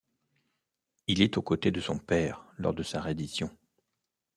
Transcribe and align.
Il 1.05 1.21
est 1.21 1.37
aux 1.37 1.43
côtés 1.43 1.69
de 1.69 1.79
son 1.79 1.99
père 1.99 2.43
lors 2.57 2.73
de 2.73 2.81
sa 2.81 2.99
reddition. 3.01 3.55